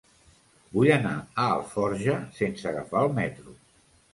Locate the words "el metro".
3.09-3.55